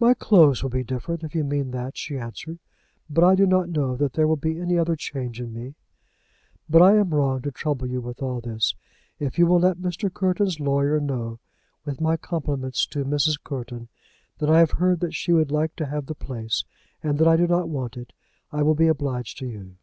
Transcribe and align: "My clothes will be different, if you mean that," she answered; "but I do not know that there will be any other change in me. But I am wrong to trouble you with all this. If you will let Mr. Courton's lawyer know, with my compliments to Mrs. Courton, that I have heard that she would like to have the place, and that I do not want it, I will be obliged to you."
"My 0.00 0.12
clothes 0.12 0.64
will 0.64 0.70
be 0.70 0.82
different, 0.82 1.22
if 1.22 1.36
you 1.36 1.44
mean 1.44 1.70
that," 1.70 1.96
she 1.96 2.18
answered; 2.18 2.58
"but 3.08 3.22
I 3.22 3.36
do 3.36 3.46
not 3.46 3.68
know 3.68 3.94
that 3.94 4.14
there 4.14 4.26
will 4.26 4.34
be 4.36 4.58
any 4.58 4.76
other 4.76 4.96
change 4.96 5.40
in 5.40 5.52
me. 5.54 5.76
But 6.68 6.82
I 6.82 6.96
am 6.96 7.10
wrong 7.14 7.42
to 7.42 7.52
trouble 7.52 7.86
you 7.86 8.00
with 8.00 8.20
all 8.20 8.40
this. 8.40 8.74
If 9.20 9.38
you 9.38 9.46
will 9.46 9.60
let 9.60 9.76
Mr. 9.76 10.12
Courton's 10.12 10.58
lawyer 10.58 10.98
know, 10.98 11.38
with 11.84 12.00
my 12.00 12.16
compliments 12.16 12.86
to 12.86 13.04
Mrs. 13.04 13.40
Courton, 13.40 13.86
that 14.38 14.50
I 14.50 14.58
have 14.58 14.72
heard 14.72 14.98
that 14.98 15.14
she 15.14 15.32
would 15.32 15.52
like 15.52 15.76
to 15.76 15.86
have 15.86 16.06
the 16.06 16.16
place, 16.16 16.64
and 17.00 17.16
that 17.18 17.28
I 17.28 17.36
do 17.36 17.46
not 17.46 17.68
want 17.68 17.96
it, 17.96 18.12
I 18.50 18.64
will 18.64 18.74
be 18.74 18.88
obliged 18.88 19.38
to 19.38 19.46
you." 19.46 19.76